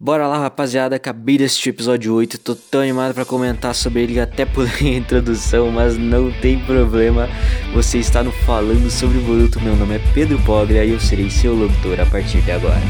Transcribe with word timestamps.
Bora 0.00 0.26
lá, 0.26 0.38
rapaziada. 0.38 0.96
Acabei 0.96 1.38
de 1.38 1.44
assistir 1.44 1.70
o 1.70 1.70
episódio 1.70 2.14
8. 2.14 2.38
Tô 2.38 2.54
tão 2.56 2.80
animado 2.80 3.14
para 3.14 3.24
comentar 3.24 3.74
sobre 3.74 4.02
ele. 4.02 4.18
Até 4.18 4.44
pulei 4.44 4.72
a 4.94 4.98
introdução, 4.98 5.70
mas 5.70 5.96
não 5.96 6.32
tem 6.40 6.58
problema. 6.64 7.28
Você 7.72 7.98
está 7.98 8.22
no 8.22 8.32
Falando 8.32 8.90
sobre 8.90 9.18
Boruto. 9.18 9.60
Meu 9.60 9.76
nome 9.76 9.94
é 9.94 10.00
Pedro 10.12 10.38
Pogre 10.40 10.84
e 10.84 10.90
eu 10.90 11.00
serei 11.00 11.30
seu 11.30 11.54
locutor 11.54 12.00
a 12.00 12.06
partir 12.06 12.40
de 12.42 12.50
agora. 12.50 12.82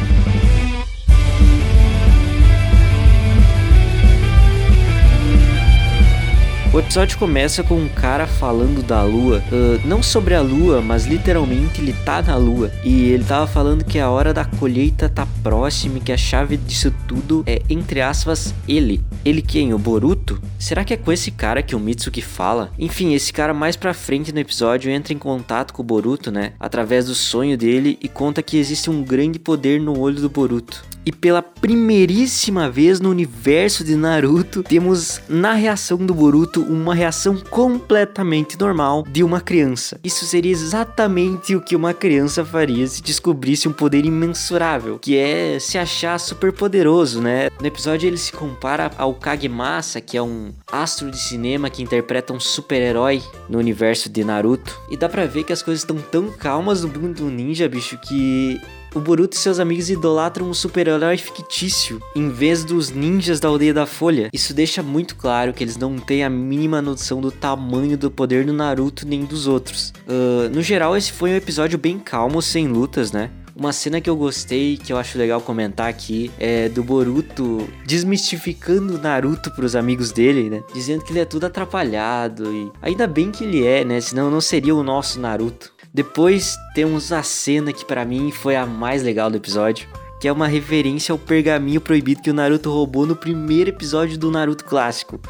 O 6.75 6.80
episódio 6.80 7.16
começa 7.18 7.62
com 7.62 7.77
um 7.77 7.88
cara 7.88 8.27
falando 8.27 8.82
da 8.82 9.00
lua, 9.04 9.40
uh, 9.52 9.86
não 9.86 10.02
sobre 10.02 10.34
a 10.34 10.40
lua, 10.40 10.82
mas 10.82 11.07
literalmente 11.07 11.80
ele 11.80 11.93
tá 12.04 12.20
na 12.20 12.36
lua. 12.36 12.68
E 12.82 13.11
ele 13.11 13.22
tava 13.22 13.46
falando 13.46 13.84
que 13.84 14.00
a 14.00 14.11
hora 14.11 14.34
da 14.34 14.45
colheita 14.45 15.08
tá 15.08 15.25
próxima 15.40 15.98
e 15.98 16.00
que 16.00 16.11
a 16.11 16.16
chave 16.16 16.57
disso 16.57 16.93
tudo 17.07 17.45
é, 17.46 17.62
entre 17.71 18.00
aspas, 18.00 18.52
ele. 18.66 19.00
Ele 19.25 19.40
quem? 19.40 19.72
O 19.72 19.79
Boruto? 19.79 20.43
Será 20.58 20.85
que 20.85 20.93
é 20.93 20.96
com 20.96 21.13
esse 21.13 21.30
cara 21.30 21.63
que 21.63 21.76
o 21.76 21.79
Mitsuki 21.79 22.21
fala? 22.21 22.72
Enfim, 22.77 23.14
esse 23.14 23.32
cara 23.32 23.54
mais 23.54 23.77
pra 23.77 23.94
frente 23.94 24.32
no 24.32 24.41
episódio 24.41 24.91
entra 24.91 25.14
em 25.14 25.18
contato 25.18 25.72
com 25.72 25.80
o 25.80 25.86
Boruto, 25.86 26.32
né? 26.32 26.54
Através 26.58 27.07
do 27.07 27.14
sonho 27.14 27.57
dele 27.57 27.96
e 28.02 28.08
conta 28.08 28.43
que 28.43 28.57
existe 28.57 28.91
um 28.91 29.00
grande 29.04 29.38
poder 29.38 29.80
no 29.80 29.96
olho 29.96 30.21
do 30.21 30.29
Boruto. 30.29 30.85
E 31.07 31.13
pela 31.13 31.43
primeiríssima 31.43 32.70
vez 32.70 32.98
no 32.98 33.11
universo 33.11 33.84
de 33.84 33.94
Naruto, 33.94 34.62
temos 34.62 35.20
na 35.28 35.53
reação 35.53 35.98
do 35.98 36.14
Boruto 36.14 36.62
uma 36.62 36.94
reação 36.94 37.36
completamente 37.50 38.58
normal 38.58 39.05
de 39.11 39.22
uma 39.22 39.41
criança. 39.41 40.00
Isso 40.03 40.25
seria 40.25 40.50
exatamente 40.50 41.55
o 41.55 41.61
que 41.61 41.77
uma 41.77 41.92
criança 41.92 42.44
faria 42.44 42.86
se 42.86 43.03
descobrisse 43.03 43.69
um 43.69 43.72
poder 43.72 44.06
imensurável, 44.06 44.98
que 44.98 45.17
é 45.17 45.58
se 45.58 45.77
achar 45.77 46.19
super 46.19 46.53
poderoso, 46.53 47.20
né? 47.20 47.48
No 47.61 47.66
episódio 47.66 48.06
ele 48.06 48.16
se 48.16 48.33
compara 48.33 48.91
ao 48.97 49.14
Kagemasa, 49.14 50.00
que 50.00 50.16
é 50.16 50.22
um 50.22 50.52
astro 50.72 51.10
de 51.10 51.19
cinema 51.19 51.69
que 51.69 51.82
interpreta 51.82 52.32
um 52.32 52.41
super-herói 52.41 53.22
no 53.48 53.58
universo 53.58 54.08
de 54.08 54.25
Naruto. 54.25 54.78
E 54.91 54.97
dá 54.97 55.08
pra 55.08 55.27
ver 55.27 55.44
que 55.44 55.52
as 55.52 55.62
coisas 55.62 55.82
estão 55.82 55.97
tão 55.97 56.30
calmas 56.30 56.82
no 56.82 56.88
mundo 56.88 57.25
do 57.25 57.30
ninja, 57.30 57.69
bicho, 57.69 57.98
que 57.98 58.60
o 58.95 59.00
Boruto 59.00 59.37
e 59.37 59.41
seus 59.41 59.59
amigos 59.59 59.91
idolatram 59.91 60.48
um 60.48 60.55
super-herói 60.55 61.17
fictício 61.17 62.00
em 62.14 62.28
vez 62.28 62.64
dos 62.64 62.91
ninjas 62.91 63.41
da 63.41 63.48
aldeia 63.48 63.75
da 63.75 63.87
Folha. 63.87 64.31
Isso 64.33 64.55
deixa 64.55 64.83
muito 64.83 65.17
claro 65.17 65.53
que 65.53 65.64
eles 65.64 65.77
não 65.77 65.98
têm 65.98 66.25
a 66.25 66.31
mínima 66.31 66.81
noção 66.81 67.20
do 67.20 67.31
tamanho 67.31 67.98
do 67.98 68.11
poder 68.11 68.45
do 68.47 68.53
Naruto 68.53 69.06
nem 69.06 69.25
dos 69.25 69.47
outros. 69.47 69.92
Uh, 70.06 70.48
no 70.50 70.62
geral, 70.62 70.97
esse 70.97 71.12
foi 71.12 71.31
um 71.31 71.37
episódio 71.37 71.78
bem 71.78 71.98
calmo, 71.98 72.41
sem 72.41 72.69
lutas, 72.69 73.11
né? 73.11 73.31
Uma 73.56 73.72
cena 73.72 74.00
que 74.00 74.11
eu 74.11 74.17
gostei, 74.17 74.77
que 74.77 74.92
eu 74.92 74.98
acho 74.98 75.17
legal 75.17 75.41
comentar 75.41 75.89
aqui, 75.89 76.31
é 76.41 76.69
do 76.69 76.83
Boruto 76.83 77.69
desmistificando 77.87 78.97
o 78.97 78.98
Naruto 78.98 79.50
pros 79.53 79.77
amigos 79.77 80.11
dele, 80.11 80.50
né? 80.50 80.62
Dizendo 80.75 81.05
que 81.05 81.12
ele 81.12 81.20
é 81.20 81.25
tudo 81.25 81.45
atrapalhado 81.45 82.53
e 82.53 82.70
ainda 82.83 83.06
bem 83.06 83.31
que 83.31 83.45
ele 83.45 83.65
é, 83.65 83.84
né? 83.84 84.00
Senão 84.00 84.28
não 84.28 84.41
seria 84.41 84.75
o 84.75 84.83
nosso 84.83 85.20
Naruto. 85.20 85.73
Depois 85.95 86.59
temos 86.75 87.12
a 87.12 87.23
cena 87.23 87.73
que 87.73 87.84
para 87.84 88.05
mim 88.05 88.33
foi 88.33 88.56
a 88.56 88.67
mais 88.67 89.05
legal 89.05 89.31
do 89.31 89.37
episódio, 89.37 89.89
que 90.20 90.27
é 90.27 90.33
uma 90.33 90.48
referência 90.48 91.12
ao 91.12 91.19
pergaminho 91.19 91.81
proibido 91.81 92.20
que 92.20 92.31
o 92.33 92.34
Naruto 92.34 92.69
roubou 92.69 93.06
no 93.06 93.14
primeiro 93.14 93.70
episódio 93.70 94.19
do 94.19 94.28
Naruto 94.28 94.65
clássico. 94.65 95.20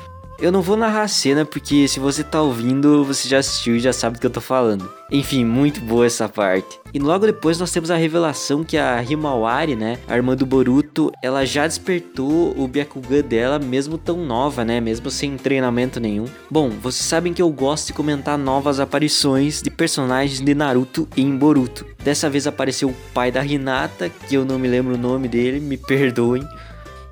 Eu 0.44 0.52
não 0.52 0.60
vou 0.60 0.76
narrar 0.76 1.04
a 1.04 1.08
cena 1.08 1.46
porque 1.46 1.88
se 1.88 1.98
você 1.98 2.22
tá 2.22 2.42
ouvindo, 2.42 3.02
você 3.02 3.26
já 3.26 3.38
assistiu 3.38 3.76
e 3.76 3.80
já 3.80 3.94
sabe 3.94 4.18
do 4.18 4.20
que 4.20 4.26
eu 4.26 4.30
tô 4.30 4.42
falando. 4.42 4.92
Enfim, 5.10 5.42
muito 5.42 5.80
boa 5.80 6.04
essa 6.04 6.28
parte. 6.28 6.78
E 6.92 6.98
logo 6.98 7.24
depois 7.24 7.58
nós 7.58 7.72
temos 7.72 7.90
a 7.90 7.96
revelação 7.96 8.62
que 8.62 8.76
a 8.76 9.02
Himawari, 9.02 9.74
né, 9.74 9.98
a 10.06 10.14
irmã 10.14 10.36
do 10.36 10.44
Boruto, 10.44 11.10
ela 11.22 11.46
já 11.46 11.66
despertou 11.66 12.54
o 12.58 12.68
Byakugan 12.68 13.22
dela 13.22 13.58
mesmo 13.58 13.96
tão 13.96 14.18
nova, 14.18 14.66
né, 14.66 14.82
mesmo 14.82 15.10
sem 15.10 15.34
treinamento 15.38 15.98
nenhum. 15.98 16.26
Bom, 16.50 16.68
vocês 16.68 17.06
sabem 17.06 17.32
que 17.32 17.40
eu 17.40 17.48
gosto 17.48 17.86
de 17.86 17.92
comentar 17.94 18.36
novas 18.36 18.80
aparições 18.80 19.62
de 19.62 19.70
personagens 19.70 20.42
de 20.42 20.54
Naruto 20.54 21.08
em 21.16 21.34
Boruto. 21.34 21.86
Dessa 22.04 22.28
vez 22.28 22.46
apareceu 22.46 22.90
o 22.90 22.96
pai 23.14 23.32
da 23.32 23.42
Hinata, 23.42 24.10
que 24.10 24.34
eu 24.34 24.44
não 24.44 24.58
me 24.58 24.68
lembro 24.68 24.94
o 24.94 24.98
nome 24.98 25.26
dele, 25.26 25.58
me 25.58 25.78
perdoem. 25.88 26.46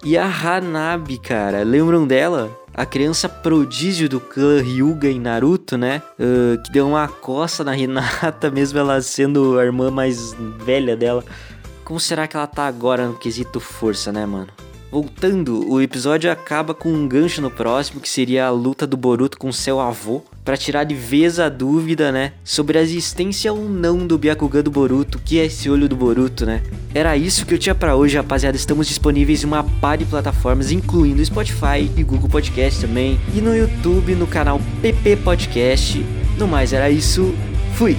E 0.04 0.18
a 0.18 0.26
Hanabi, 0.26 1.18
cara, 1.18 1.62
lembram 1.62 2.06
dela? 2.06 2.50
a 2.74 2.86
criança 2.86 3.28
prodígio 3.28 4.08
do 4.08 4.18
clã 4.18 4.60
Ryuga 4.60 5.08
em 5.08 5.20
Naruto, 5.20 5.76
né? 5.76 6.02
Uh, 6.18 6.60
que 6.62 6.72
deu 6.72 6.88
uma 6.88 7.06
coça 7.06 7.62
na 7.62 7.76
Hinata, 7.78 8.50
mesmo 8.50 8.78
ela 8.78 9.00
sendo 9.02 9.58
a 9.58 9.64
irmã 9.64 9.90
mais 9.90 10.34
velha 10.64 10.96
dela. 10.96 11.22
Como 11.84 12.00
será 12.00 12.26
que 12.26 12.36
ela 12.36 12.46
tá 12.46 12.66
agora 12.66 13.06
no 13.06 13.18
quesito 13.18 13.60
força, 13.60 14.10
né, 14.10 14.24
mano? 14.24 14.48
Voltando, 14.92 15.72
o 15.72 15.80
episódio 15.80 16.30
acaba 16.30 16.74
com 16.74 16.92
um 16.92 17.08
gancho 17.08 17.40
no 17.40 17.50
próximo, 17.50 17.98
que 17.98 18.10
seria 18.10 18.44
a 18.44 18.50
luta 18.50 18.86
do 18.86 18.94
Boruto 18.94 19.38
com 19.38 19.50
seu 19.50 19.80
avô, 19.80 20.22
para 20.44 20.54
tirar 20.54 20.84
de 20.84 20.94
vez 20.94 21.40
a 21.40 21.48
dúvida, 21.48 22.12
né, 22.12 22.34
sobre 22.44 22.76
a 22.76 22.82
existência 22.82 23.50
ou 23.50 23.70
não 23.70 24.06
do 24.06 24.18
Byakugan 24.18 24.62
do 24.62 24.70
Boruto, 24.70 25.18
que 25.18 25.40
é 25.40 25.46
esse 25.46 25.70
olho 25.70 25.88
do 25.88 25.96
Boruto, 25.96 26.44
né? 26.44 26.62
Era 26.94 27.16
isso 27.16 27.46
que 27.46 27.54
eu 27.54 27.58
tinha 27.58 27.74
para 27.74 27.96
hoje, 27.96 28.18
rapaziada. 28.18 28.54
Estamos 28.54 28.86
disponíveis 28.86 29.42
em 29.42 29.46
uma 29.46 29.64
par 29.64 29.96
de 29.96 30.04
plataformas, 30.04 30.70
incluindo 30.70 31.24
Spotify 31.24 31.90
e 31.96 32.02
Google 32.02 32.28
Podcast 32.28 32.82
também, 32.82 33.18
e 33.34 33.40
no 33.40 33.56
YouTube 33.56 34.14
no 34.14 34.26
canal 34.26 34.60
PP 34.82 35.16
Podcast. 35.24 36.04
No 36.36 36.46
mais 36.46 36.74
era 36.74 36.90
isso. 36.90 37.34
Fui. 37.76 37.96